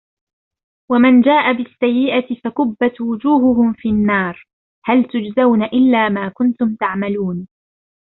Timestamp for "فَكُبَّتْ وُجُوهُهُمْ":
2.43-3.73